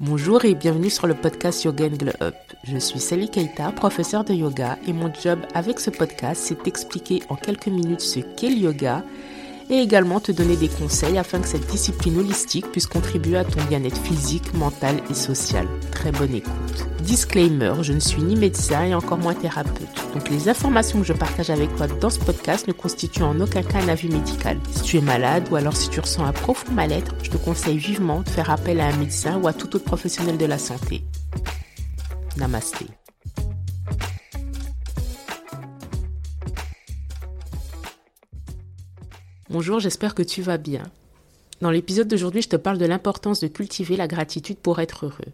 Bonjour 0.00 0.44
et 0.44 0.54
bienvenue 0.54 0.90
sur 0.90 1.08
le 1.08 1.14
podcast 1.14 1.64
Yoga 1.64 1.86
and 1.86 1.96
Glow 1.96 2.12
Up. 2.22 2.36
Je 2.62 2.78
suis 2.78 3.00
Sally 3.00 3.28
Keita, 3.28 3.72
professeure 3.72 4.22
de 4.22 4.32
yoga 4.32 4.78
et 4.86 4.92
mon 4.92 5.12
job 5.12 5.40
avec 5.54 5.80
ce 5.80 5.90
podcast 5.90 6.40
c'est 6.44 6.64
d'expliquer 6.64 7.24
en 7.28 7.34
quelques 7.34 7.66
minutes 7.66 8.00
ce 8.00 8.20
qu'est 8.20 8.50
le 8.50 8.58
yoga 8.58 9.02
et 9.70 9.78
également 9.78 10.20
te 10.20 10.32
donner 10.32 10.56
des 10.56 10.68
conseils 10.68 11.18
afin 11.18 11.40
que 11.40 11.48
cette 11.48 11.66
discipline 11.66 12.18
holistique 12.18 12.70
puisse 12.70 12.86
contribuer 12.86 13.38
à 13.38 13.44
ton 13.44 13.62
bien-être 13.64 14.00
physique, 14.00 14.54
mental 14.54 14.96
et 15.10 15.14
social. 15.14 15.66
Très 15.90 16.12
bonne 16.12 16.34
écoute. 16.34 16.86
Disclaimer, 17.02 17.74
je 17.82 17.92
ne 17.92 18.00
suis 18.00 18.22
ni 18.22 18.36
médecin 18.36 18.84
et 18.84 18.94
encore 18.94 19.18
moins 19.18 19.34
thérapeute. 19.34 19.88
Donc 20.14 20.28
les 20.30 20.48
informations 20.48 21.00
que 21.00 21.06
je 21.06 21.12
partage 21.12 21.50
avec 21.50 21.74
toi 21.76 21.86
dans 21.86 22.10
ce 22.10 22.18
podcast 22.18 22.66
ne 22.66 22.72
constituent 22.72 23.22
en 23.22 23.40
aucun 23.40 23.62
cas 23.62 23.78
un 23.78 23.88
avis 23.88 24.08
médical. 24.08 24.58
Si 24.70 24.82
tu 24.82 24.98
es 24.98 25.02
malade 25.02 25.48
ou 25.50 25.56
alors 25.56 25.76
si 25.76 25.88
tu 25.88 26.00
ressens 26.00 26.24
un 26.24 26.32
profond 26.32 26.72
mal-être, 26.72 27.14
je 27.22 27.30
te 27.30 27.36
conseille 27.36 27.78
vivement 27.78 28.20
de 28.22 28.28
faire 28.28 28.50
appel 28.50 28.80
à 28.80 28.86
un 28.86 28.96
médecin 28.96 29.38
ou 29.38 29.48
à 29.48 29.52
tout 29.52 29.74
autre 29.76 29.84
professionnel 29.84 30.36
de 30.36 30.46
la 30.46 30.58
santé. 30.58 31.02
Namasté. 32.36 32.86
Bonjour, 39.50 39.80
j'espère 39.80 40.14
que 40.14 40.22
tu 40.22 40.42
vas 40.42 40.58
bien. 40.58 40.82
Dans 41.62 41.70
l'épisode 41.70 42.06
d'aujourd'hui, 42.06 42.42
je 42.42 42.50
te 42.50 42.56
parle 42.56 42.76
de 42.76 42.84
l'importance 42.84 43.40
de 43.40 43.46
cultiver 43.48 43.96
la 43.96 44.06
gratitude 44.06 44.58
pour 44.58 44.78
être 44.78 45.06
heureux. 45.06 45.32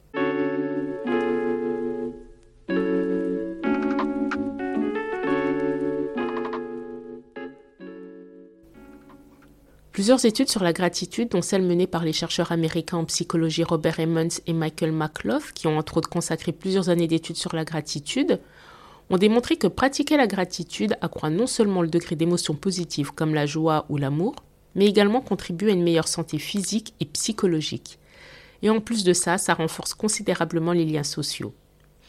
Plusieurs 9.91 10.25
études 10.25 10.49
sur 10.49 10.63
la 10.63 10.73
gratitude, 10.73 11.31
dont 11.31 11.43
celles 11.43 11.63
menées 11.63 11.89
par 11.89 12.05
les 12.05 12.13
chercheurs 12.13 12.53
américains 12.53 12.99
en 12.99 13.05
psychologie 13.07 13.65
Robert 13.65 13.99
Emmons 13.99 14.29
et 14.47 14.53
Michael 14.53 14.93
McLaughlin, 14.93 15.45
qui 15.57 15.67
ont 15.67 15.77
entre 15.77 15.97
autres 15.97 16.09
consacré 16.09 16.53
plusieurs 16.53 16.89
années 16.89 17.09
d'études 17.09 17.37
sur 17.37 17.57
la 17.57 17.65
gratitude, 17.65 18.39
ont 19.11 19.19
démontré 19.19 19.57
que 19.57 19.67
pratiquer 19.67 20.17
la 20.17 20.27
gratitude 20.27 20.97
accroît 21.01 21.31
non 21.31 21.47
seulement 21.47 21.83
le 21.83 21.89
degré 21.89 22.17
d'émotions 22.17 22.55
positives 22.55 23.13
comme 23.13 23.35
la 23.35 23.47
joie 23.47 23.87
ou 23.89 23.97
l'amour, 23.97 24.37
mais 24.75 24.87
également 24.87 25.21
contribue 25.21 25.69
à 25.71 25.73
une 25.73 25.83
meilleure 25.83 26.09
santé 26.09 26.39
physique 26.39 26.95
et 27.01 27.05
psychologique. 27.05 27.99
Et 28.63 28.71
en 28.71 28.81
plus 28.81 29.05
de 29.05 29.13
ça, 29.13 29.39
ça 29.39 29.55
renforce 29.55 29.95
considérablement 29.95 30.73
les 30.73 30.85
liens 30.85 31.03
sociaux. 31.03 31.55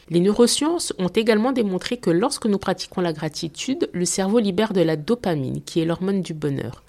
Les 0.08 0.20
neurosciences 0.20 0.92
ont 0.98 1.08
également 1.08 1.52
démontré 1.52 1.96
que 1.96 2.10
lorsque 2.10 2.46
nous 2.46 2.58
pratiquons 2.58 3.00
la 3.00 3.12
gratitude, 3.12 3.90
le 3.92 4.04
cerveau 4.04 4.38
libère 4.38 4.72
de 4.72 4.80
la 4.80 4.96
dopamine, 4.96 5.62
qui 5.62 5.80
est 5.80 5.84
l'hormone 5.84 6.22
du 6.22 6.32
bonheur. 6.32 6.84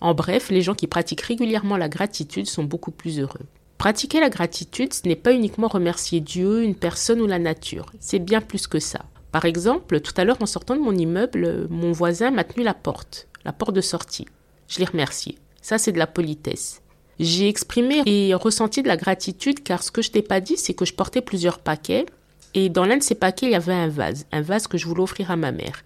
En 0.00 0.14
bref, 0.14 0.50
les 0.50 0.62
gens 0.62 0.74
qui 0.74 0.88
pratiquent 0.88 1.22
régulièrement 1.22 1.76
la 1.76 1.88
gratitude 1.88 2.46
sont 2.46 2.64
beaucoup 2.64 2.90
plus 2.90 3.20
heureux. 3.20 3.46
Pratiquer 3.78 4.20
la 4.20 4.30
gratitude, 4.30 4.92
ce 4.92 5.06
n'est 5.06 5.16
pas 5.16 5.32
uniquement 5.32 5.68
remercier 5.68 6.20
Dieu, 6.20 6.62
une 6.62 6.74
personne 6.74 7.20
ou 7.20 7.26
la 7.26 7.38
nature, 7.38 7.86
c'est 8.00 8.18
bien 8.18 8.40
plus 8.40 8.66
que 8.66 8.80
ça. 8.80 9.04
Par 9.36 9.44
exemple, 9.44 10.00
tout 10.00 10.14
à 10.16 10.24
l'heure 10.24 10.38
en 10.40 10.46
sortant 10.46 10.76
de 10.76 10.80
mon 10.80 10.96
immeuble, 10.96 11.66
mon 11.68 11.92
voisin 11.92 12.30
m'a 12.30 12.42
tenu 12.42 12.64
la 12.64 12.72
porte, 12.72 13.28
la 13.44 13.52
porte 13.52 13.74
de 13.74 13.82
sortie. 13.82 14.24
Je 14.66 14.78
l'ai 14.78 14.86
remercié. 14.86 15.36
Ça, 15.60 15.76
c'est 15.76 15.92
de 15.92 15.98
la 15.98 16.06
politesse. 16.06 16.80
J'ai 17.20 17.46
exprimé 17.46 18.00
et 18.06 18.32
ressenti 18.32 18.82
de 18.82 18.88
la 18.88 18.96
gratitude 18.96 19.62
car 19.62 19.82
ce 19.82 19.90
que 19.90 20.00
je 20.00 20.10
t'ai 20.10 20.22
pas 20.22 20.40
dit, 20.40 20.56
c'est 20.56 20.72
que 20.72 20.86
je 20.86 20.94
portais 20.94 21.20
plusieurs 21.20 21.58
paquets 21.58 22.06
et 22.54 22.70
dans 22.70 22.86
l'un 22.86 22.96
de 22.96 23.02
ces 23.02 23.14
paquets, 23.14 23.44
il 23.44 23.52
y 23.52 23.56
avait 23.56 23.74
un 23.74 23.88
vase, 23.88 24.24
un 24.32 24.40
vase 24.40 24.68
que 24.68 24.78
je 24.78 24.86
voulais 24.86 25.02
offrir 25.02 25.30
à 25.30 25.36
ma 25.36 25.52
mère. 25.52 25.84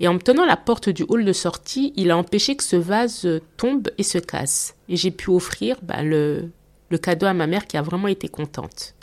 Et 0.00 0.08
en 0.08 0.14
me 0.14 0.18
tenant 0.18 0.44
la 0.44 0.56
porte 0.56 0.88
du 0.88 1.04
hall 1.08 1.24
de 1.24 1.32
sortie, 1.32 1.92
il 1.94 2.10
a 2.10 2.16
empêché 2.16 2.56
que 2.56 2.64
ce 2.64 2.74
vase 2.74 3.28
tombe 3.58 3.90
et 3.96 4.02
se 4.02 4.18
casse. 4.18 4.74
Et 4.88 4.96
j'ai 4.96 5.12
pu 5.12 5.30
offrir 5.30 5.76
bah, 5.82 6.02
le, 6.02 6.50
le 6.90 6.98
cadeau 6.98 7.26
à 7.26 7.32
ma 7.32 7.46
mère 7.46 7.68
qui 7.68 7.76
a 7.76 7.82
vraiment 7.82 8.08
été 8.08 8.26
contente. 8.26 8.96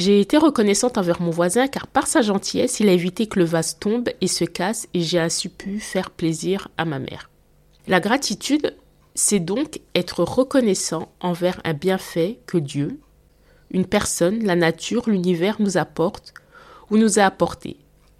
J'ai 0.00 0.18
été 0.18 0.38
reconnaissante 0.38 0.96
envers 0.96 1.20
mon 1.20 1.28
voisin 1.28 1.68
car 1.68 1.86
par 1.86 2.06
sa 2.06 2.22
gentillesse, 2.22 2.80
il 2.80 2.88
a 2.88 2.92
évité 2.92 3.26
que 3.26 3.38
le 3.38 3.44
vase 3.44 3.78
tombe 3.78 4.08
et 4.22 4.28
se 4.28 4.46
casse 4.46 4.88
et 4.94 5.02
j'ai 5.02 5.18
ainsi 5.18 5.50
pu 5.50 5.78
faire 5.78 6.10
plaisir 6.10 6.68
à 6.78 6.86
ma 6.86 6.98
mère. 6.98 7.28
La 7.86 8.00
gratitude, 8.00 8.74
c'est 9.14 9.40
donc 9.40 9.82
être 9.94 10.24
reconnaissant 10.24 11.12
envers 11.20 11.60
un 11.64 11.74
bienfait 11.74 12.38
que 12.46 12.56
Dieu, 12.56 12.98
une 13.72 13.84
personne, 13.84 14.42
la 14.42 14.56
nature, 14.56 15.10
l'univers 15.10 15.56
nous 15.60 15.76
apporte 15.76 16.32
ou 16.88 16.96
nous 16.96 17.18
a 17.18 17.24
apporté. 17.24 17.76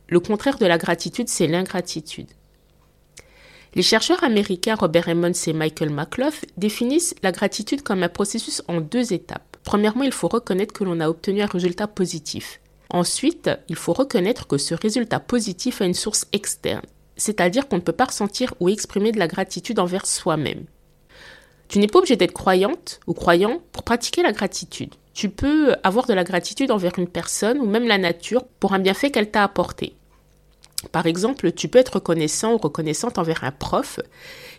Le 0.06 0.20
contraire 0.20 0.58
de 0.58 0.66
la 0.66 0.76
gratitude, 0.76 1.30
c'est 1.30 1.46
l'ingratitude. 1.46 2.28
Les 3.74 3.80
chercheurs 3.80 4.22
américains 4.22 4.74
Robert 4.74 5.08
Emmons 5.08 5.32
et 5.46 5.54
Michael 5.54 5.88
McLaughlin 5.88 6.36
définissent 6.58 7.14
la 7.22 7.32
gratitude 7.32 7.80
comme 7.80 8.02
un 8.02 8.10
processus 8.10 8.62
en 8.68 8.82
deux 8.82 9.14
étapes. 9.14 9.49
Premièrement, 9.64 10.04
il 10.04 10.12
faut 10.12 10.28
reconnaître 10.28 10.72
que 10.72 10.84
l'on 10.84 11.00
a 11.00 11.08
obtenu 11.08 11.42
un 11.42 11.46
résultat 11.46 11.86
positif. 11.86 12.60
Ensuite, 12.90 13.50
il 13.68 13.76
faut 13.76 13.92
reconnaître 13.92 14.46
que 14.46 14.58
ce 14.58 14.74
résultat 14.74 15.20
positif 15.20 15.80
a 15.80 15.84
une 15.84 15.94
source 15.94 16.26
externe, 16.32 16.86
c'est-à-dire 17.16 17.68
qu'on 17.68 17.76
ne 17.76 17.82
peut 17.82 17.92
pas 17.92 18.06
ressentir 18.06 18.54
ou 18.58 18.68
exprimer 18.68 19.12
de 19.12 19.18
la 19.18 19.28
gratitude 19.28 19.78
envers 19.78 20.06
soi-même. 20.06 20.64
Tu 21.68 21.78
n'es 21.78 21.86
pas 21.86 22.00
obligé 22.00 22.16
d'être 22.16 22.32
croyante 22.32 22.98
ou 23.06 23.14
croyant 23.14 23.62
pour 23.70 23.84
pratiquer 23.84 24.22
la 24.22 24.32
gratitude. 24.32 24.96
Tu 25.14 25.28
peux 25.28 25.76
avoir 25.84 26.06
de 26.06 26.14
la 26.14 26.24
gratitude 26.24 26.72
envers 26.72 26.98
une 26.98 27.06
personne 27.06 27.58
ou 27.58 27.66
même 27.66 27.86
la 27.86 27.98
nature 27.98 28.44
pour 28.58 28.72
un 28.72 28.80
bienfait 28.80 29.10
qu'elle 29.10 29.30
t'a 29.30 29.44
apporté. 29.44 29.94
Par 30.92 31.06
exemple, 31.06 31.52
tu 31.52 31.68
peux 31.68 31.78
être 31.78 31.94
reconnaissant 31.94 32.54
ou 32.54 32.58
reconnaissante 32.58 33.18
envers 33.18 33.44
un 33.44 33.52
prof 33.52 34.00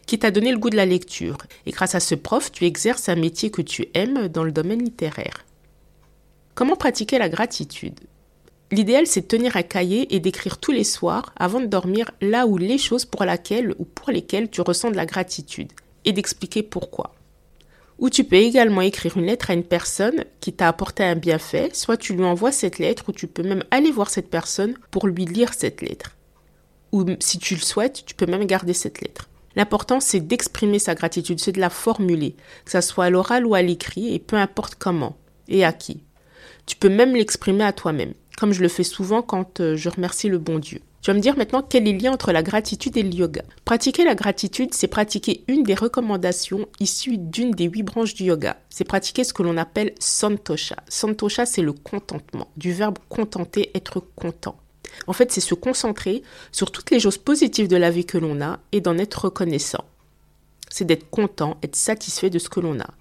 qui 0.05 0.19
t'a 0.19 0.31
donné 0.31 0.51
le 0.51 0.57
goût 0.57 0.69
de 0.69 0.75
la 0.75 0.85
lecture. 0.85 1.37
Et 1.65 1.71
grâce 1.71 1.95
à 1.95 1.99
ce 1.99 2.15
prof, 2.15 2.51
tu 2.51 2.65
exerces 2.65 3.09
un 3.09 3.15
métier 3.15 3.49
que 3.49 3.61
tu 3.61 3.87
aimes 3.93 4.27
dans 4.27 4.43
le 4.43 4.51
domaine 4.51 4.83
littéraire. 4.83 5.45
Comment 6.53 6.75
pratiquer 6.75 7.17
la 7.17 7.29
gratitude? 7.29 7.99
L'idéal, 8.71 9.07
c'est 9.07 9.21
de 9.21 9.27
tenir 9.27 9.57
un 9.57 9.63
cahier 9.63 10.13
et 10.15 10.19
d'écrire 10.19 10.57
tous 10.57 10.71
les 10.71 10.83
soirs, 10.83 11.33
avant 11.35 11.59
de 11.59 11.65
dormir, 11.65 12.11
là 12.21 12.47
où 12.47 12.57
les 12.57 12.77
choses 12.77 13.05
pour 13.05 13.25
laquelle 13.25 13.73
ou 13.79 13.85
pour 13.85 14.11
lesquelles 14.11 14.49
tu 14.49 14.61
ressens 14.61 14.91
de 14.91 14.95
la 14.95 15.05
gratitude, 15.05 15.71
et 16.05 16.13
d'expliquer 16.13 16.63
pourquoi. 16.63 17.13
Ou 18.01 18.09
tu 18.09 18.23
peux 18.23 18.37
également 18.37 18.81
écrire 18.81 19.15
une 19.15 19.27
lettre 19.27 19.51
à 19.51 19.53
une 19.53 19.63
personne 19.63 20.25
qui 20.39 20.51
t'a 20.51 20.67
apporté 20.67 21.03
un 21.03 21.15
bienfait, 21.15 21.69
soit 21.73 21.97
tu 21.97 22.15
lui 22.15 22.23
envoies 22.23 22.51
cette 22.51 22.79
lettre, 22.79 23.05
ou 23.07 23.11
tu 23.11 23.27
peux 23.27 23.43
même 23.43 23.63
aller 23.69 23.91
voir 23.91 24.09
cette 24.09 24.31
personne 24.31 24.73
pour 24.89 25.07
lui 25.07 25.25
lire 25.25 25.53
cette 25.53 25.81
lettre. 25.81 26.17
Ou 26.91 27.05
si 27.19 27.37
tu 27.37 27.53
le 27.53 27.61
souhaites, 27.61 28.03
tu 28.03 28.15
peux 28.15 28.25
même 28.25 28.45
garder 28.45 28.73
cette 28.73 29.01
lettre. 29.01 29.29
L'important, 29.55 29.99
c'est 29.99 30.19
d'exprimer 30.19 30.79
sa 30.79 30.95
gratitude, 30.95 31.39
c'est 31.39 31.51
de 31.51 31.59
la 31.59 31.69
formuler, 31.69 32.35
que 32.65 32.71
ce 32.71 32.81
soit 32.81 33.05
à 33.05 33.09
l'oral 33.11 33.45
ou 33.45 33.53
à 33.53 33.61
l'écrit, 33.61 34.15
et 34.15 34.19
peu 34.19 34.35
importe 34.35 34.75
comment 34.79 35.15
et 35.47 35.63
à 35.63 35.71
qui. 35.71 36.03
Tu 36.65 36.77
peux 36.77 36.89
même 36.89 37.15
l'exprimer 37.15 37.65
à 37.65 37.71
toi-même, 37.71 38.15
comme 38.35 38.51
je 38.51 38.63
le 38.63 38.67
fais 38.67 38.83
souvent 38.83 39.21
quand 39.21 39.59
euh, 39.59 39.75
je 39.75 39.89
remercie 39.89 40.27
le 40.27 40.39
bon 40.39 40.57
Dieu. 40.57 40.81
Tu 41.01 41.09
vas 41.09 41.15
me 41.15 41.19
dire 41.19 41.35
maintenant 41.35 41.63
quel 41.67 41.87
est 41.87 41.93
le 41.93 41.97
lien 41.97 42.11
entre 42.11 42.31
la 42.31 42.43
gratitude 42.43 42.95
et 42.95 43.01
le 43.01 43.09
yoga. 43.09 43.41
Pratiquer 43.65 44.03
la 44.03 44.13
gratitude, 44.13 44.75
c'est 44.75 44.87
pratiquer 44.87 45.43
une 45.47 45.63
des 45.63 45.73
recommandations 45.73 46.67
issues 46.79 47.17
d'une 47.17 47.51
des 47.51 47.65
huit 47.65 47.81
branches 47.81 48.13
du 48.13 48.25
yoga. 48.25 48.57
C'est 48.69 48.83
pratiquer 48.83 49.23
ce 49.23 49.33
que 49.33 49.41
l'on 49.41 49.57
appelle 49.57 49.93
santosha. 49.99 50.75
Santosha, 50.87 51.47
c'est 51.47 51.63
le 51.63 51.73
contentement, 51.73 52.49
du 52.55 52.71
verbe 52.71 52.99
contenter, 53.09 53.71
être 53.73 53.99
content. 54.15 54.57
En 55.07 55.13
fait, 55.13 55.31
c'est 55.31 55.41
se 55.41 55.55
concentrer 55.55 56.21
sur 56.51 56.71
toutes 56.71 56.91
les 56.91 56.99
choses 56.99 57.17
positives 57.17 57.67
de 57.67 57.77
la 57.77 57.89
vie 57.89 58.05
que 58.05 58.19
l'on 58.19 58.39
a 58.39 58.59
et 58.71 58.79
d'en 58.81 58.99
être 58.99 59.25
reconnaissant. 59.25 59.85
C'est 60.69 60.85
d'être 60.85 61.09
content, 61.09 61.57
être 61.63 61.75
satisfait 61.75 62.29
de 62.29 62.37
ce 62.37 62.49
que 62.49 62.59
l'on 62.59 62.79
a. 62.79 62.91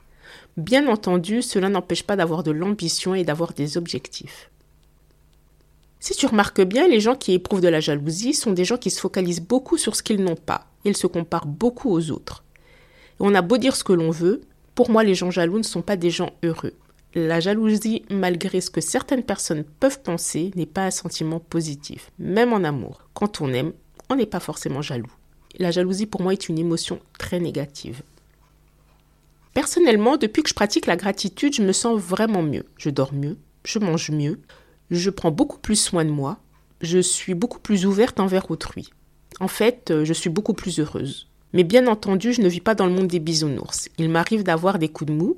Bien 0.57 0.89
entendu, 0.89 1.43
cela 1.43 1.69
n'empêche 1.69 2.05
pas 2.05 2.17
d'avoir 2.17 2.45
de 2.45 2.51
l'ambition 2.51 3.15
et 3.15 3.25
d'avoir 3.25 3.53
des 3.53 3.77
objectifs. 3.77 4.51
Si 6.01 6.15
tu 6.15 6.27
remarques 6.27 6.63
bien, 6.63 6.89
les 6.89 6.99
gens 6.99 7.15
qui 7.15 7.35
éprouvent 7.35 7.61
de 7.61 7.69
la 7.69 7.81
jalousie 7.81 8.33
sont 8.33 8.53
des 8.53 8.65
gens 8.65 8.79
qui 8.79 8.91
se 8.91 9.01
focalisent 9.01 9.43
beaucoup 9.43 9.77
sur 9.77 9.95
ce 9.95 10.03
qu'ils 10.03 10.25
n'ont 10.25 10.35
pas. 10.35 10.67
Ils 10.87 10.97
se 10.97 11.07
comparent 11.07 11.47
beaucoup 11.47 11.91
aux 11.91 12.11
autres. 12.11 12.43
on 13.19 13.35
a 13.35 13.43
beau 13.43 13.59
dire 13.59 13.77
ce 13.77 13.85
que 13.85 13.93
l'on 13.93 14.11
veut, 14.11 14.41
pour 14.75 14.89
moi 14.89 15.05
les 15.05 15.15
gens 15.15 15.31
jaloux 15.31 15.59
ne 15.59 15.63
sont 15.63 15.83
pas 15.83 15.97
des 15.97 16.09
gens 16.09 16.33
heureux. 16.43 16.73
La 17.15 17.39
jalousie, 17.41 18.05
malgré 18.09 18.63
ce 18.63 18.71
que 18.71 18.81
certaines 18.81 19.25
personnes 19.25 19.65
peuvent 19.65 20.01
penser, 20.01 20.53
n'est 20.55 20.65
pas 20.65 20.87
un 20.87 20.91
sentiment 20.91 21.39
positif, 21.39 22.11
même 22.19 22.55
en 22.55 22.65
amour. 22.65 23.03
Quand 23.13 23.43
on 23.43 23.53
aime, 23.53 23.73
on 24.09 24.17
n'est 24.17 24.27
pas 24.27 24.41
forcément 24.41 24.81
jaloux. 24.81 25.13
La 25.59 25.71
jalousie, 25.71 26.07
pour 26.07 26.23
moi, 26.23 26.33
est 26.33 26.49
une 26.49 26.59
émotion 26.59 26.99
très 27.19 27.41
négative. 27.41 28.03
Personnellement, 29.53 30.17
depuis 30.17 30.43
que 30.43 30.49
je 30.49 30.55
pratique 30.55 30.87
la 30.87 30.97
gratitude, 30.97 31.53
je 31.53 31.63
me 31.63 31.73
sens 31.73 32.01
vraiment 32.01 32.43
mieux. 32.43 32.65
Je 32.79 32.89
dors 32.89 33.13
mieux, 33.13 33.37
je 33.65 33.81
mange 33.81 34.11
mieux, 34.11 34.41
je 34.91 35.11
prends 35.11 35.31
beaucoup 35.31 35.59
plus 35.59 35.77
soin 35.77 36.05
de 36.05 36.11
moi, 36.11 36.39
je 36.81 36.99
suis 36.99 37.35
beaucoup 37.35 37.61
plus 37.61 37.87
ouverte 37.87 38.21
envers 38.21 38.51
autrui. 38.51 38.91
En 39.39 39.49
fait, 39.49 39.93
je 40.05 40.13
suis 40.13 40.31
beaucoup 40.31 40.55
plus 40.55 40.79
heureuse. 40.81 41.29
Mais 41.53 41.65
bien 41.65 41.87
entendu, 41.87 42.33
je 42.33 42.43
ne 42.43 42.49
vis 42.49 42.61
pas 42.61 42.75
dans 42.75 42.87
le 42.87 42.93
monde 42.93 43.09
des 43.09 43.19
bisounours. 43.19 43.89
Il 43.99 44.09
m'arrive 44.09 44.43
d'avoir 44.43 44.79
des 44.79 44.89
coups 44.89 45.11
de 45.11 45.17
mou, 45.17 45.37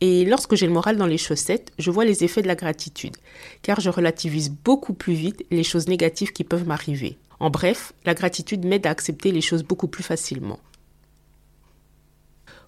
et 0.00 0.24
lorsque 0.24 0.54
j'ai 0.54 0.66
le 0.66 0.72
moral 0.72 0.96
dans 0.96 1.06
les 1.06 1.18
chaussettes, 1.18 1.72
je 1.78 1.90
vois 1.90 2.04
les 2.04 2.22
effets 2.22 2.42
de 2.42 2.46
la 2.46 2.54
gratitude, 2.54 3.16
car 3.62 3.80
je 3.80 3.90
relativise 3.90 4.50
beaucoup 4.50 4.94
plus 4.94 5.14
vite 5.14 5.44
les 5.50 5.64
choses 5.64 5.88
négatives 5.88 6.32
qui 6.32 6.44
peuvent 6.44 6.66
m'arriver. 6.66 7.18
En 7.40 7.50
bref, 7.50 7.92
la 8.04 8.14
gratitude 8.14 8.64
m'aide 8.64 8.86
à 8.86 8.90
accepter 8.90 9.32
les 9.32 9.40
choses 9.40 9.64
beaucoup 9.64 9.88
plus 9.88 10.04
facilement. 10.04 10.60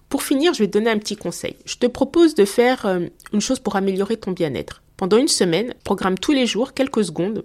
Pour 0.09 0.23
finir, 0.23 0.53
je 0.53 0.59
vais 0.59 0.67
te 0.67 0.73
donner 0.73 0.89
un 0.89 0.97
petit 0.97 1.15
conseil. 1.15 1.55
Je 1.65 1.77
te 1.77 1.85
propose 1.85 2.35
de 2.35 2.43
faire 2.43 2.85
euh, 2.85 3.07
une 3.31 3.39
chose 3.39 3.59
pour 3.59 3.77
améliorer 3.77 4.17
ton 4.17 4.31
bien-être. 4.31 4.83
Pendant 5.01 5.17
une 5.17 5.27
semaine, 5.27 5.73
programme 5.83 6.19
tous 6.19 6.31
les 6.31 6.45
jours 6.45 6.75
quelques 6.75 7.05
secondes 7.05 7.43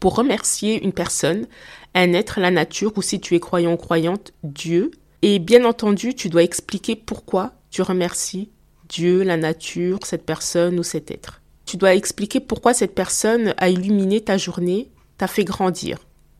pour 0.00 0.14
remercier 0.14 0.82
une 0.82 0.94
personne, 0.94 1.46
un 1.94 2.14
être, 2.14 2.40
la 2.40 2.50
nature, 2.50 2.92
ou 2.96 3.02
si 3.02 3.20
tu 3.20 3.34
es 3.34 3.40
croyant 3.40 3.74
ou 3.74 3.76
croyante, 3.76 4.32
Dieu. 4.42 4.92
Et 5.20 5.38
bien 5.38 5.66
entendu, 5.66 6.14
tu 6.14 6.30
dois 6.30 6.42
expliquer 6.42 6.96
pourquoi 6.96 7.52
tu 7.70 7.82
remercies 7.82 8.48
Dieu, 8.88 9.22
la 9.22 9.36
nature, 9.36 9.98
cette 10.04 10.24
personne 10.24 10.78
ou 10.78 10.82
cet 10.82 11.10
être. 11.10 11.42
Tu 11.66 11.76
dois 11.76 11.94
expliquer 11.94 12.40
pourquoi 12.40 12.72
cette 12.72 12.94
personne 12.94 13.52
a 13.58 13.68
illuminé 13.68 14.22
ta 14.22 14.38
journée, 14.38 14.88
t'a 15.18 15.26
fait 15.26 15.44
grandir. 15.44 15.98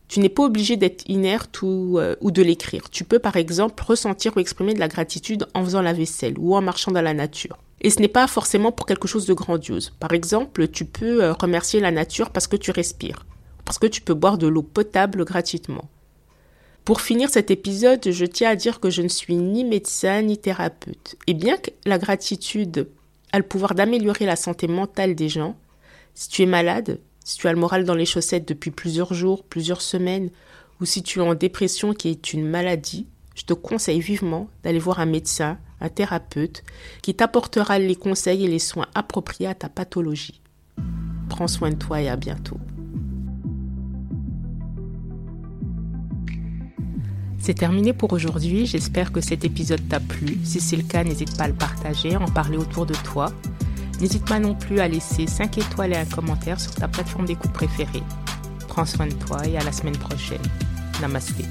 Tu 0.09 0.19
n'es 0.19 0.31
pas 0.31 0.45
obligé 0.45 0.79
d'être 0.79 1.07
inerte 1.11 1.61
ou, 1.61 1.99
euh, 1.99 2.17
ou 2.23 2.31
de 2.31 2.41
l'écrire. 2.41 2.89
Tu 2.89 3.05
peux 3.05 3.19
par 3.19 3.37
exemple 3.37 3.85
ressentir 3.85 4.35
ou 4.35 4.41
exprimer 4.41 4.73
de 4.73 4.81
la 4.81 4.89
gratitude 4.89 5.47
en 5.53 5.63
faisant 5.63 5.83
la 5.83 5.93
vaisselle 5.93 6.39
ou 6.39 6.57
en 6.57 6.63
marchant 6.63 6.91
dans 6.91 7.03
la 7.03 7.13
nature. 7.13 7.59
Et 7.81 7.91
ce 7.91 8.01
n'est 8.01 8.09
pas 8.09 8.27
forcément 8.27 8.73
pour 8.73 8.87
quelque 8.87 9.09
chose 9.09 9.27
de 9.27 9.35
grandiose. 9.35 9.93
Par 10.01 10.13
exemple, 10.13 10.69
tu 10.69 10.85
peux 10.85 11.23
euh, 11.23 11.33
remercier 11.33 11.81
la 11.81 11.91
nature 11.91 12.31
parce 12.31 12.47
que 12.47 12.57
tu 12.57 12.71
respires, 12.71 13.27
parce 13.65 13.79
que 13.79 13.87
tu 13.87 14.01
peux 14.01 14.15
boire 14.15 14.39
de 14.39 14.49
l'eau 14.49 14.63
potable 14.63 15.25
gratuitement. 15.25 15.89
Pour 16.85 17.01
finir 17.03 17.29
cet 17.29 17.51
épisode, 17.51 18.11
je 18.11 18.25
tiens 18.25 18.51
à 18.51 18.57
dire 18.57 18.81
que 18.81 18.91
je 18.91 19.03
ne 19.03 19.09
suis 19.09 19.37
ni 19.37 19.65
médecin 19.65 20.23
ni 20.23 20.39
thérapeute. 20.39 21.17
Et 21.27 21.35
bien 21.35 21.59
que 21.59 21.71
la 21.85 21.99
gratitude 21.99 22.89
a 23.33 23.39
le 23.39 23.45
pouvoir 23.45 23.75
d'améliorer 23.75 24.25
la 24.25 24.37
santé 24.37 24.67
mentale 24.69 25.15
des 25.15 25.29
gens, 25.29 25.57
si 26.15 26.31
tu 26.31 26.43
es 26.43 26.47
malade, 26.47 26.99
si 27.25 27.37
tu 27.37 27.47
as 27.47 27.53
le 27.53 27.59
moral 27.59 27.85
dans 27.85 27.95
les 27.95 28.07
chaussettes 28.07 28.49
depuis 28.49 28.71
plusieurs 28.71 29.13
jours, 29.13 29.45
plusieurs 29.45 29.83
semaines, 29.83 30.31
ou 30.81 30.87
si 30.87 31.03
tu 31.03 31.19
es 31.19 31.23
en 31.23 31.35
dépression 31.35 31.93
qui 31.93 32.09
est 32.09 32.33
une 32.33 32.49
maladie, 32.49 33.07
je 33.35 33.45
te 33.45 33.53
conseille 33.53 34.01
vivement 34.01 34.49
d'aller 34.65 34.79
voir 34.79 34.99
un 34.99 35.07
médecin, 35.07 35.59
un 35.81 35.89
thérapeute, 35.89 36.65
qui 37.03 37.15
t'apportera 37.15 37.79
les 37.79 37.97
conseils 37.97 38.45
et 38.45 38.49
les 38.49 38.59
soins 38.59 38.87
appropriés 38.95 39.49
à 39.49 39.55
ta 39.55 39.69
pathologie. 39.69 40.41
Prends 41.29 41.49
soin 41.49 41.71
de 41.71 41.77
toi 41.77 42.01
et 42.01 42.09
à 42.09 42.17
bientôt. 42.17 42.59
C'est 47.39 47.55
terminé 47.55 47.93
pour 47.93 48.13
aujourd'hui, 48.13 48.67
j'espère 48.67 49.13
que 49.13 49.21
cet 49.21 49.45
épisode 49.45 49.89
t'a 49.89 50.01
plu. 50.01 50.39
Si 50.45 50.61
c'est 50.61 50.77
le 50.77 50.83
cas, 50.83 51.05
n'hésite 51.05 51.37
pas 51.37 51.45
à 51.45 51.49
le 51.49 51.55
partager, 51.55 52.17
en 52.17 52.27
parler 52.27 52.59
autour 52.59 52.85
de 52.85 52.95
toi. 52.95 53.33
N'hésite 54.01 54.27
pas 54.27 54.39
non 54.39 54.55
plus 54.55 54.81
à 54.81 54.89
laisser 54.89 55.27
5 55.27 55.59
étoiles 55.59 55.93
et 55.93 55.97
un 55.97 56.05
commentaire 56.05 56.61
sur 56.61 56.75
ta 56.75 56.89
plateforme 56.89 57.27
d'écoute 57.27 57.53
préférée. 57.53 58.03
Prends 58.69 58.85
soin 58.85 59.07
de 59.07 59.15
toi 59.15 59.47
et 59.47 59.57
à 59.57 59.65
la 59.65 59.73
semaine 59.73 59.97
prochaine. 59.97 60.43
Namasté. 61.01 61.45